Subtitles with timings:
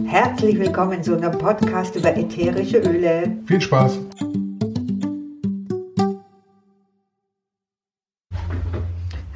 [0.00, 3.36] Herzlich willkommen zu einem Podcast über ätherische Öle.
[3.44, 3.98] Viel Spaß!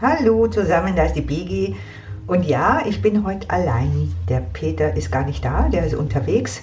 [0.00, 1.77] Hallo zusammen, da ist die Bigi.
[2.27, 4.14] Und ja, ich bin heute allein.
[4.30, 6.62] Der Peter ist gar nicht da, der ist unterwegs.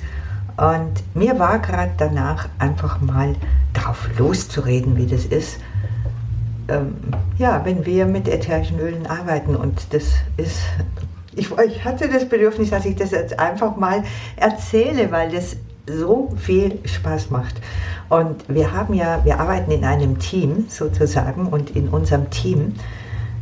[0.57, 3.35] Und mir war gerade danach einfach mal
[3.73, 5.59] drauf loszureden, wie das ist.
[6.67, 6.95] Ähm,
[7.37, 10.61] ja, wenn wir mit ätherischen Ölen arbeiten und das ist,
[11.35, 14.03] ich, ich hatte das Bedürfnis, dass ich das jetzt einfach mal
[14.35, 17.55] erzähle, weil das so viel Spaß macht.
[18.09, 22.75] Und wir haben ja, wir arbeiten in einem Team sozusagen und in unserem Team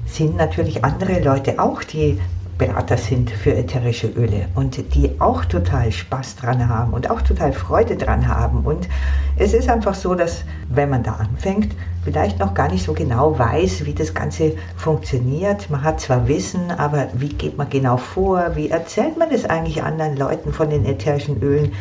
[0.05, 2.20] sind natürlich andere Leute auch, die
[2.62, 7.54] Berater sind für ätherische Öle und die auch total Spaß dran haben und auch total
[7.54, 8.60] Freude dran haben.
[8.66, 8.88] Und
[9.36, 13.40] es ist einfach so, dass wenn man da anfängt, vielleicht noch gar nicht so genau
[13.40, 15.72] weiß, wie das Ganze funktioniert.
[15.72, 18.52] Man hat zwar Wissen, aber wie geht man genau vor?
[18.54, 21.74] Wie erzählt man es eigentlich anderen Leuten von den ätherischen Ölen?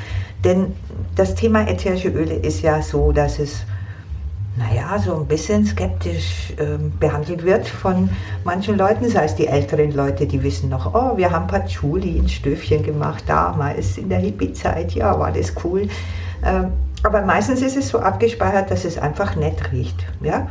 [0.45, 0.74] Denn
[1.15, 3.66] das Thema ätherische Öle ist ja so, dass es
[4.56, 8.10] naja, so ein bisschen skeptisch äh, behandelt wird von
[8.45, 12.29] manchen Leuten, sei es die älteren Leute, die wissen noch, oh, wir haben Patchouli in
[12.29, 15.88] Stöfchen gemacht, damals in der Hippie-Zeit, ja, war das cool.
[16.45, 20.04] Ähm, aber meistens ist es so abgespeichert, dass es einfach nett riecht.
[20.20, 20.48] Ja?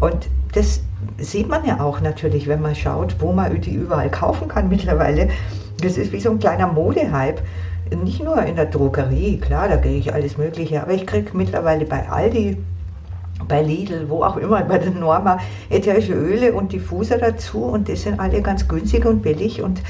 [0.00, 0.80] Und das
[1.18, 5.28] sieht man ja auch natürlich, wenn man schaut, wo man die überall kaufen kann mittlerweile.
[5.82, 7.42] Das ist wie so ein kleiner Modehype.
[8.04, 11.84] Nicht nur in der Drogerie, klar, da kriege ich alles Mögliche, aber ich kriege mittlerweile
[11.84, 12.56] bei Aldi
[13.50, 17.96] bei Lidl, wo auch immer, bei der Norma, ätherische Öle und Diffuser dazu und die
[17.96, 19.82] sind alle ganz günstig und billig und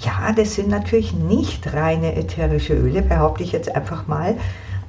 [0.00, 4.36] ja, das sind natürlich nicht reine ätherische Öle, behaupte ich jetzt einfach mal,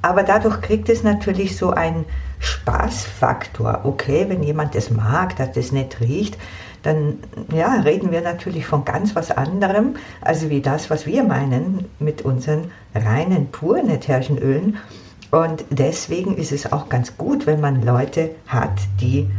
[0.03, 2.05] aber dadurch kriegt es natürlich so einen
[2.39, 3.81] Spaßfaktor.
[3.83, 6.37] Okay, wenn jemand das mag, dass das nicht riecht,
[6.83, 7.15] dann
[7.53, 12.21] ja, reden wir natürlich von ganz was anderem, also wie das, was wir meinen mit
[12.21, 14.77] unseren reinen, puren ätherischen Ölen.
[15.31, 19.29] Und deswegen ist es auch ganz gut, wenn man Leute hat, die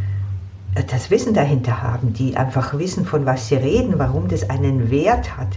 [0.74, 4.90] äh, das Wissen dahinter haben, die einfach wissen, von was sie reden, warum das einen
[4.90, 5.48] Wert hat,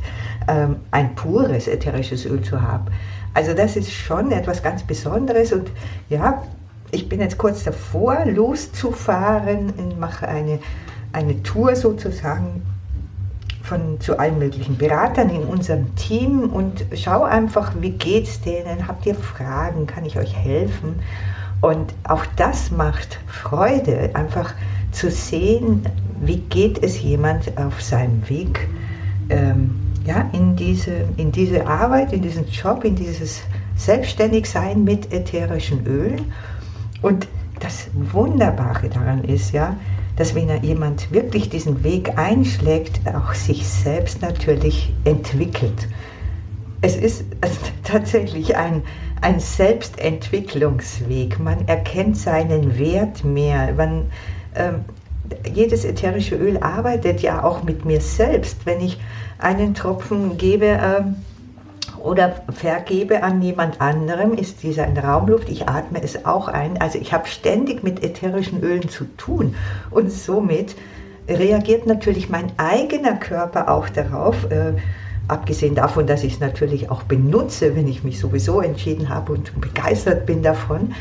[0.48, 2.86] ähm, ein pures ätherisches Öl zu haben.
[3.36, 5.72] Also das ist schon etwas ganz Besonderes und
[6.10, 6.44] ja,
[6.92, 10.60] ich bin jetzt kurz davor, loszufahren und mache eine,
[11.12, 12.62] eine Tour sozusagen
[13.74, 18.88] von, zu allen möglichen Beratern in unserem Team und schau einfach, wie geht's denen?
[18.88, 19.88] Habt ihr Fragen?
[19.88, 21.00] Kann ich euch helfen?
[21.62, 24.54] Und auch das macht Freude, einfach
[24.92, 25.86] zu sehen,
[26.22, 28.68] wie geht es jemand auf seinem Weg
[29.30, 33.42] ähm, ja, in, diese, in diese Arbeit, in diesen Job, in dieses
[33.76, 36.32] Selbstständigsein mit ätherischen Ölen.
[37.02, 37.28] Und
[37.60, 39.76] das Wunderbare daran ist ja,
[40.16, 45.88] dass wenn jemand wirklich diesen Weg einschlägt, auch sich selbst natürlich entwickelt.
[46.82, 47.26] Es ist
[47.84, 48.84] tatsächlich ein,
[49.22, 51.40] ein Selbstentwicklungsweg.
[51.40, 53.74] Man erkennt seinen Wert mehr.
[53.74, 54.12] Man,
[54.56, 54.86] ähm,
[55.52, 58.66] jedes ätherische Öl arbeitet ja auch mit mir selbst.
[58.66, 59.00] Wenn ich
[59.40, 61.16] einen Tropfen gebe, ähm,
[62.04, 66.80] oder vergebe an jemand anderem, ist dieser in Raumluft, ich atme es auch ein.
[66.82, 69.56] Also ich habe ständig mit ätherischen Ölen zu tun
[69.90, 70.76] und somit
[71.30, 74.74] reagiert natürlich mein eigener Körper auch darauf, äh,
[75.30, 79.62] abgesehen davon, dass ich es natürlich auch benutze, wenn ich mich sowieso entschieden habe und
[79.62, 80.94] begeistert bin davon.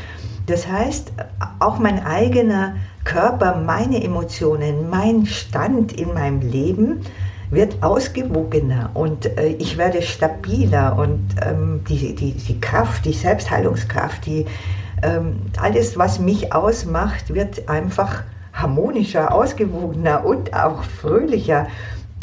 [0.45, 1.11] Das heißt,
[1.59, 7.01] auch mein eigener Körper, meine Emotionen, mein Stand in meinem Leben,
[7.53, 14.25] wird ausgewogener und äh, ich werde stabiler und ähm, die, die, die Kraft, die Selbstheilungskraft,
[14.25, 14.45] die,
[15.03, 21.67] ähm, alles, was mich ausmacht, wird einfach harmonischer, ausgewogener und auch fröhlicher.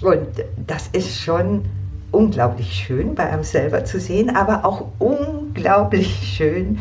[0.02, 0.26] Und
[0.66, 1.64] das ist schon
[2.12, 6.78] unglaublich schön bei einem selber zu sehen, aber auch unglaublich schön,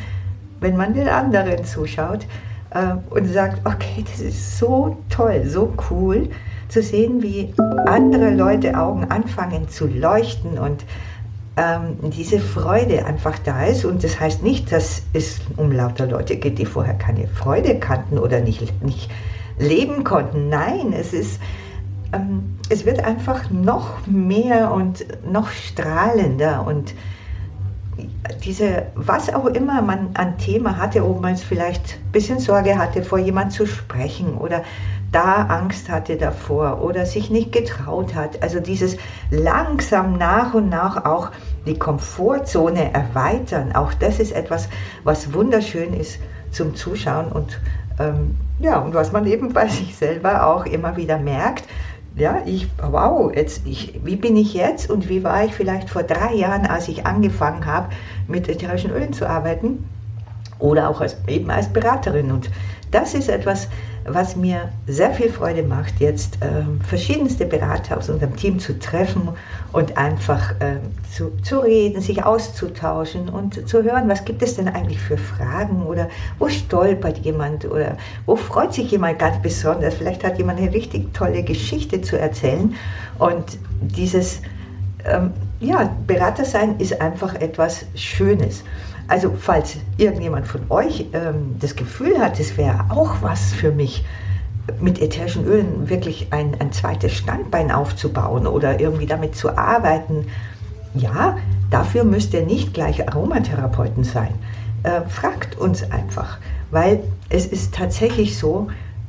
[0.59, 2.25] wenn man den anderen zuschaut
[2.71, 6.29] äh, und sagt, okay, das ist so toll, so cool
[6.69, 7.53] zu sehen, wie
[7.87, 10.85] andere Leute Augen anfangen zu leuchten und
[11.57, 13.83] ähm, diese Freude einfach da ist.
[13.83, 18.17] Und das heißt nicht, dass es um lauter Leute geht, die vorher keine Freude kannten
[18.17, 19.09] oder nicht, nicht
[19.57, 20.49] leben konnten.
[20.49, 21.41] Nein, es ist,
[22.13, 26.93] ähm, es wird einfach noch mehr und noch strahlender und
[28.43, 32.77] diese, was auch immer man an Thema hatte, ob man es vielleicht ein bisschen Sorge
[32.77, 34.63] hatte, vor jemand zu sprechen oder
[35.11, 38.41] da Angst hatte davor oder sich nicht getraut hat.
[38.43, 38.97] Also dieses
[39.31, 41.31] langsam nach und nach auch
[41.65, 44.69] die Komfortzone erweitern, auch das ist etwas,
[45.03, 46.19] was wunderschön ist
[46.51, 47.59] zum Zuschauen und
[47.99, 51.65] ähm, ja, und was man eben bei sich selber auch immer wieder merkt,
[52.15, 56.03] ja, ich, wow, jetzt, ich, wie bin ich jetzt und wie war ich vielleicht vor
[56.03, 57.89] drei Jahren, als ich angefangen habe,
[58.27, 59.85] mit ätherischen Ölen zu arbeiten
[60.57, 62.31] oder auch als, eben als Beraterin.
[62.31, 62.49] Und
[62.91, 63.69] das ist etwas,
[64.13, 69.29] was mir sehr viel Freude macht, jetzt ähm, verschiedenste Berater aus unserem Team zu treffen
[69.71, 70.79] und einfach ähm,
[71.11, 75.83] zu, zu reden, sich auszutauschen und zu hören, was gibt es denn eigentlich für Fragen
[75.85, 76.09] oder
[76.39, 79.95] wo stolpert jemand oder wo freut sich jemand ganz besonders.
[79.95, 82.75] Vielleicht hat jemand eine richtig tolle Geschichte zu erzählen
[83.19, 84.41] und dieses
[85.05, 86.43] ähm, ja, Berater
[86.79, 88.63] ist einfach etwas Schönes.
[89.09, 94.05] Also falls irgendjemand von euch ähm, das Gefühl hat, es wäre auch was für mich,
[94.79, 100.27] mit ätherischen Ölen wirklich ein, ein zweites Standbein aufzubauen oder irgendwie damit zu arbeiten,
[100.93, 101.37] ja,
[101.71, 104.33] dafür müsst ihr nicht gleich Aromatherapeuten sein.
[104.83, 106.37] Äh, fragt uns einfach,
[106.71, 108.67] weil es ist tatsächlich so,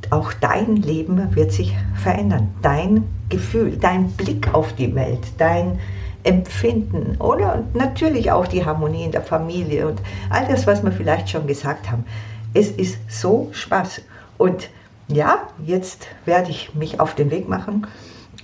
[0.09, 2.49] auch dein Leben wird sich verändern.
[2.61, 5.79] Dein Gefühl, dein Blick auf die Welt, dein,
[6.23, 11.29] Empfinden oder natürlich auch die Harmonie in der Familie und all das, was wir vielleicht
[11.29, 12.05] schon gesagt haben.
[12.53, 14.01] Es ist so Spaß.
[14.37, 14.69] Und
[15.07, 17.87] ja, jetzt werde ich mich auf den Weg machen